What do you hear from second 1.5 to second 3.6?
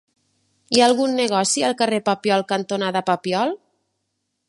al carrer Papiol cantonada Papiol?